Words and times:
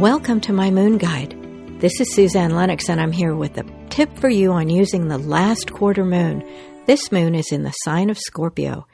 Welcome 0.00 0.40
to 0.42 0.54
my 0.54 0.70
Moon 0.70 0.96
Guide. 0.96 1.36
This 1.78 2.00
is 2.00 2.14
Suzanne 2.14 2.56
Lennox, 2.56 2.88
and 2.88 2.98
I'm 2.98 3.12
here 3.12 3.36
with 3.36 3.58
a 3.58 3.66
tip 3.90 4.10
for 4.16 4.30
you 4.30 4.50
on 4.50 4.70
using 4.70 5.08
the 5.08 5.18
last 5.18 5.74
quarter 5.74 6.06
moon. 6.06 6.42
This 6.86 7.12
moon 7.12 7.34
is 7.34 7.52
in 7.52 7.64
the 7.64 7.72
sign 7.84 8.08
of 8.08 8.16
Scorpio. 8.16 8.86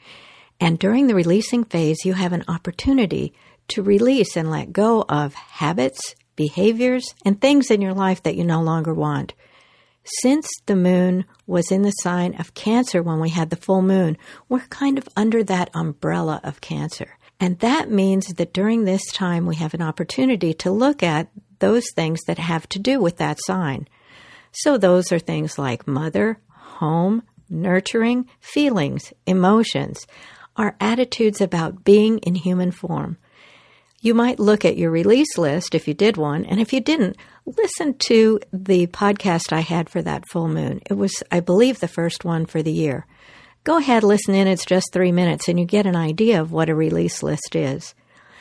And 0.59 0.77
during 0.77 1.07
the 1.07 1.15
releasing 1.15 1.63
phase, 1.63 2.03
you 2.03 2.11
have 2.11 2.33
an 2.33 2.43
opportunity 2.49 3.31
to 3.69 3.81
release 3.81 4.35
and 4.35 4.51
let 4.51 4.73
go 4.73 5.05
of 5.07 5.33
habits, 5.33 6.13
behaviors, 6.35 7.15
and 7.23 7.39
things 7.39 7.71
in 7.71 7.79
your 7.79 7.93
life 7.93 8.23
that 8.23 8.35
you 8.35 8.43
no 8.43 8.61
longer 8.61 8.93
want. 8.93 9.33
Since 10.03 10.49
the 10.65 10.75
moon 10.75 11.23
was 11.45 11.71
in 11.71 11.83
the 11.83 11.91
sign 11.91 12.35
of 12.35 12.53
Cancer 12.53 13.01
when 13.01 13.21
we 13.21 13.29
had 13.29 13.49
the 13.49 13.55
full 13.55 13.81
moon, 13.81 14.17
we're 14.49 14.59
kind 14.59 14.97
of 14.97 15.07
under 15.15 15.41
that 15.45 15.69
umbrella 15.73 16.41
of 16.43 16.59
Cancer. 16.59 17.16
And 17.39 17.59
that 17.59 17.91
means 17.91 18.27
that 18.33 18.53
during 18.53 18.83
this 18.83 19.05
time 19.11 19.45
we 19.45 19.55
have 19.57 19.73
an 19.73 19.81
opportunity 19.81 20.53
to 20.55 20.71
look 20.71 21.03
at 21.03 21.29
those 21.59 21.85
things 21.95 22.21
that 22.27 22.39
have 22.39 22.67
to 22.69 22.79
do 22.79 22.99
with 22.99 23.17
that 23.17 23.37
sign. 23.45 23.87
So 24.51 24.77
those 24.77 25.11
are 25.11 25.19
things 25.19 25.59
like 25.59 25.87
mother, 25.87 26.39
home, 26.49 27.23
nurturing, 27.49 28.27
feelings, 28.39 29.13
emotions, 29.25 30.07
our 30.55 30.75
attitudes 30.79 31.41
about 31.41 31.83
being 31.83 32.17
in 32.19 32.35
human 32.35 32.71
form. 32.71 33.17
You 34.01 34.13
might 34.13 34.39
look 34.39 34.63
at 34.63 34.77
your 34.77 34.91
release 34.91 35.37
list 35.37 35.73
if 35.73 35.87
you 35.87 35.93
did 35.93 36.17
one, 36.17 36.45
and 36.45 36.59
if 36.59 36.71
you 36.71 36.79
didn't, 36.79 37.17
listen 37.45 37.95
to 38.07 38.39
the 38.53 38.87
podcast 38.87 39.51
I 39.51 39.61
had 39.61 39.89
for 39.89 40.01
that 40.03 40.29
full 40.29 40.47
moon. 40.47 40.81
It 40.89 40.93
was, 40.93 41.23
I 41.31 41.39
believe, 41.39 41.79
the 41.79 41.87
first 41.87 42.23
one 42.23 42.45
for 42.45 42.61
the 42.61 42.71
year. 42.71 43.07
Go 43.67 43.79
ahead, 43.79 44.05
listen 44.05 44.33
in. 44.33 44.47
It's 44.47 44.63
just 44.63 44.93
three 44.93 45.11
minutes, 45.11 45.49
and 45.49 45.59
you 45.59 45.65
get 45.65 45.85
an 45.85 45.95
idea 45.97 46.39
of 46.39 46.53
what 46.53 46.69
a 46.69 46.73
release 46.73 47.21
list 47.21 47.53
is. 47.53 47.93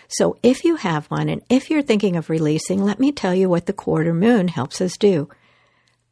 So 0.07 0.37
if 0.45 0.65
you 0.65 0.77
have 0.77 1.07
one, 1.07 1.29
and 1.29 1.43
if 1.51 1.69
you're 1.69 1.83
thinking 1.83 2.15
of 2.15 2.31
releasing, 2.31 2.81
let 2.85 3.01
me 3.01 3.11
tell 3.11 3.35
you 3.35 3.49
what 3.49 3.67
the 3.67 3.73
quarter 3.73 4.15
moon 4.15 4.47
helps 4.47 4.81
us 4.81 4.97
do. 4.97 5.29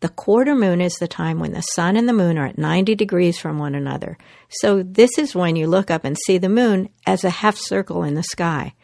The 0.01 0.09
quarter 0.09 0.57
moon 0.57 0.81
is 0.81 0.95
the 0.95 1.07
time 1.07 1.39
when 1.39 1.53
the 1.53 1.61
sun 1.61 1.97
and 1.97 2.09
the 2.09 2.12
moon 2.12 2.37
are 2.37 2.47
at 2.47 2.59
90 2.59 2.97
degrees 2.97 3.39
from 3.39 3.57
one 3.57 3.77
another. 3.77 4.19
So 4.48 4.83
this 4.83 5.17
is 5.17 5.33
when 5.33 5.55
you 5.55 5.69
look 5.69 5.92
up 5.92 6.03
and 6.05 6.19
see 6.27 6.39
the 6.39 6.48
moon 6.48 6.89
as 7.07 7.23
a 7.23 7.31
half 7.31 7.57
circle 7.57 8.03
in 8.03 8.15
the 8.15 8.25
sky. 8.25 8.75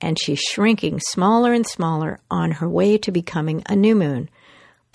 And 0.00 0.18
she's 0.18 0.40
shrinking 0.40 1.00
smaller 1.00 1.52
and 1.52 1.66
smaller 1.66 2.18
on 2.30 2.50
her 2.52 2.68
way 2.68 2.96
to 2.96 3.12
becoming 3.12 3.62
a 3.66 3.76
new 3.76 3.94
moon. 3.94 4.30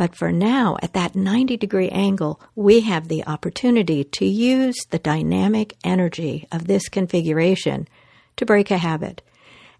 But 0.01 0.15
for 0.15 0.31
now, 0.31 0.77
at 0.81 0.93
that 0.93 1.13
90 1.13 1.57
degree 1.57 1.89
angle, 1.89 2.41
we 2.55 2.79
have 2.79 3.07
the 3.07 3.23
opportunity 3.27 4.03
to 4.03 4.25
use 4.25 4.75
the 4.89 4.97
dynamic 4.97 5.75
energy 5.83 6.47
of 6.51 6.65
this 6.65 6.89
configuration 6.89 7.87
to 8.37 8.43
break 8.43 8.71
a 8.71 8.79
habit. 8.79 9.21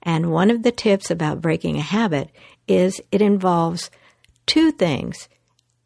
And 0.03 0.31
one 0.31 0.51
of 0.51 0.61
the 0.61 0.71
tips 0.71 1.09
about 1.09 1.41
breaking 1.41 1.77
a 1.77 1.81
habit 1.81 2.29
is 2.67 3.01
it 3.11 3.19
involves 3.19 3.89
two 4.45 4.71
things 4.71 5.27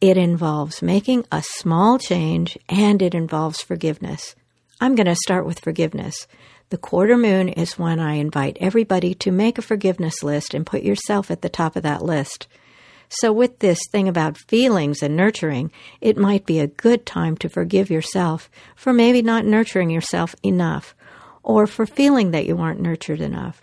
it 0.02 0.18
involves 0.18 0.82
making 0.82 1.24
a 1.32 1.42
small 1.42 1.98
change 1.98 2.58
and 2.68 3.00
it 3.00 3.14
involves 3.14 3.62
forgiveness. 3.62 4.34
I'm 4.82 4.96
going 4.96 5.06
to 5.06 5.16
start 5.16 5.46
with 5.46 5.60
forgiveness. 5.60 6.26
The 6.68 6.76
quarter 6.76 7.16
moon 7.16 7.48
is 7.48 7.78
when 7.78 7.98
I 7.98 8.16
invite 8.16 8.58
everybody 8.60 9.14
to 9.14 9.30
make 9.30 9.56
a 9.56 9.62
forgiveness 9.62 10.22
list 10.22 10.52
and 10.52 10.66
put 10.66 10.82
yourself 10.82 11.30
at 11.30 11.40
the 11.40 11.48
top 11.48 11.74
of 11.74 11.84
that 11.84 12.02
list. 12.02 12.48
So, 13.08 13.32
with 13.32 13.60
this 13.60 13.80
thing 13.90 14.08
about 14.08 14.38
feelings 14.38 15.02
and 15.02 15.16
nurturing, 15.16 15.70
it 16.00 16.16
might 16.16 16.46
be 16.46 16.58
a 16.58 16.66
good 16.66 17.06
time 17.06 17.36
to 17.38 17.48
forgive 17.48 17.90
yourself 17.90 18.50
for 18.74 18.92
maybe 18.92 19.22
not 19.22 19.44
nurturing 19.44 19.90
yourself 19.90 20.34
enough 20.42 20.94
or 21.42 21.66
for 21.66 21.86
feeling 21.86 22.32
that 22.32 22.46
you 22.46 22.56
weren't 22.56 22.80
nurtured 22.80 23.20
enough. 23.20 23.62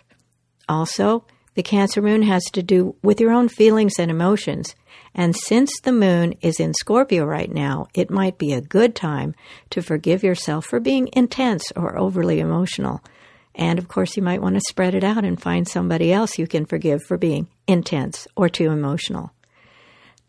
Also, 0.68 1.24
the 1.54 1.62
Cancer 1.62 2.02
moon 2.02 2.22
has 2.22 2.42
to 2.52 2.62
do 2.62 2.96
with 3.02 3.20
your 3.20 3.30
own 3.30 3.48
feelings 3.48 3.98
and 3.98 4.10
emotions. 4.10 4.74
And 5.14 5.36
since 5.36 5.70
the 5.80 5.92
moon 5.92 6.34
is 6.40 6.58
in 6.58 6.74
Scorpio 6.74 7.24
right 7.24 7.52
now, 7.52 7.86
it 7.94 8.10
might 8.10 8.38
be 8.38 8.52
a 8.52 8.60
good 8.60 8.96
time 8.96 9.34
to 9.70 9.82
forgive 9.82 10.24
yourself 10.24 10.64
for 10.66 10.80
being 10.80 11.08
intense 11.12 11.70
or 11.76 11.96
overly 11.96 12.40
emotional. 12.40 13.02
And 13.54 13.78
of 13.78 13.88
course, 13.88 14.16
you 14.16 14.22
might 14.22 14.42
want 14.42 14.56
to 14.56 14.60
spread 14.68 14.94
it 14.94 15.04
out 15.04 15.24
and 15.24 15.40
find 15.40 15.66
somebody 15.66 16.12
else 16.12 16.38
you 16.38 16.46
can 16.46 16.66
forgive 16.66 17.02
for 17.04 17.16
being 17.16 17.48
intense 17.66 18.26
or 18.36 18.48
too 18.48 18.70
emotional. 18.70 19.32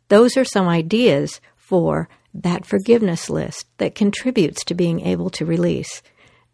Those 0.10 0.38
are 0.38 0.46
some 0.46 0.68
ideas 0.68 1.42
for 1.56 2.08
that 2.34 2.66
forgiveness 2.66 3.30
list 3.30 3.66
that 3.78 3.96
contributes 3.96 4.64
to 4.66 4.76
being 4.76 5.02
able 5.02 5.30
to 5.32 5.46
release. 5.46 6.04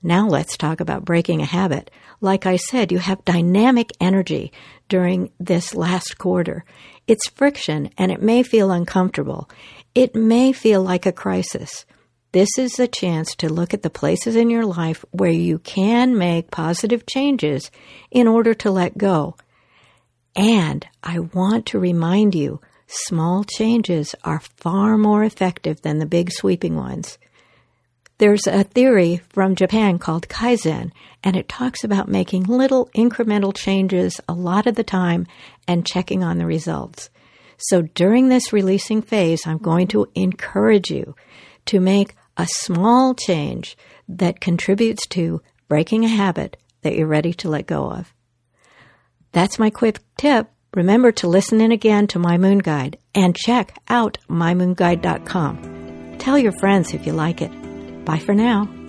Now 0.04 0.28
let's 0.28 0.58
talk 0.58 0.80
about 0.80 1.06
breaking 1.06 1.42
a 1.42 1.46
habit. 1.46 1.92
Like 2.22 2.46
I 2.46 2.56
said, 2.56 2.92
you 2.92 3.00
have 3.00 3.26
dynamic 3.26 3.92
energy 4.00 4.52
during 4.88 5.32
this 5.40 5.76
last 5.76 6.18
quarter. 6.18 6.64
It's 7.08 7.30
friction 7.30 7.90
and 7.98 8.12
it 8.12 8.22
may 8.22 8.44
feel 8.44 8.72
uncomfortable. 8.72 9.50
It 9.94 10.16
may 10.16 10.54
feel 10.54 10.82
like 10.82 11.06
a 11.06 11.12
crisis. 11.12 11.86
This 12.34 12.58
is 12.58 12.80
a 12.80 12.88
chance 12.88 13.36
to 13.36 13.50
look 13.50 13.74
at 13.74 13.84
the 13.84 13.90
places 13.90 14.38
in 14.38 14.50
your 14.50 14.66
life 14.66 15.04
where 15.12 15.32
you 15.32 15.60
can 15.60 16.18
make 16.18 16.50
positive 16.50 17.06
changes 17.06 17.70
in 18.10 18.26
order 18.26 18.54
to 18.54 18.72
let 18.72 18.98
go. 18.98 19.36
And 20.34 20.88
I 21.04 21.20
want 21.20 21.66
to 21.68 21.80
remind 21.80 22.34
you 22.34 22.62
small 22.88 23.44
changes 23.44 24.16
are 24.24 24.40
far 24.40 24.98
more 24.98 25.26
effective 25.26 25.82
than 25.82 26.00
the 26.00 26.06
big 26.06 26.32
sweeping 26.32 26.78
ones. 26.78 27.18
There's 28.18 28.48
a 28.48 28.64
theory 28.64 29.20
from 29.30 29.56
Japan 29.56 30.00
called 30.00 30.30
Kaizen, 30.30 30.92
and 31.24 31.36
it 31.36 31.50
talks 31.50 31.84
about 31.84 32.08
making 32.08 32.44
little 32.44 32.90
incremental 32.96 33.54
changes 33.54 34.22
a 34.30 34.34
lot 34.34 34.68
of 34.68 34.76
the 34.76 34.86
time 34.86 35.28
and 35.68 35.86
checking 35.86 36.24
on 36.24 36.38
the 36.38 36.46
results. 36.46 37.10
So 37.58 37.82
during 37.82 38.30
this 38.30 38.54
releasing 38.54 39.02
phase, 39.02 39.46
I'm 39.46 39.58
going 39.58 39.88
to 39.88 40.08
encourage 40.16 40.90
you 40.90 41.14
to 41.66 41.80
make 41.80 42.16
a 42.38 42.48
small 42.48 43.14
change 43.14 43.78
that 44.08 44.40
contributes 44.40 45.06
to 45.08 45.42
breaking 45.68 46.06
a 46.06 46.10
habit 46.10 46.58
that 46.82 46.96
you're 46.96 47.08
ready 47.08 47.34
to 47.34 47.50
let 47.50 47.68
go 47.68 47.92
of. 47.92 48.14
That's 49.32 49.60
my 49.60 49.70
quick 49.70 50.00
tip. 50.18 50.50
Remember 50.74 51.12
to 51.14 51.28
listen 51.28 51.62
in 51.62 51.72
again 51.72 52.08
to 52.08 52.20
My 52.20 52.38
Moon 52.38 52.60
Guide 52.60 52.98
and 53.14 53.36
check 53.36 53.78
out 53.90 54.18
mymoonguide.com. 54.30 56.16
Tell 56.18 56.38
your 56.38 56.54
friends 56.54 56.94
if 56.94 57.06
you 57.06 57.14
like 57.14 57.42
it. 57.42 57.52
Bye 58.06 58.20
for 58.20 58.34
now. 58.34 58.81